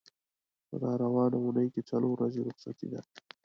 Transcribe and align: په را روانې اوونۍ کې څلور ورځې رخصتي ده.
په 0.67 0.75
را 0.83 0.91
روانې 1.03 1.37
اوونۍ 1.39 1.67
کې 1.73 1.81
څلور 1.89 2.11
ورځې 2.13 2.41
رخصتي 2.49 2.87
ده. 2.93 3.01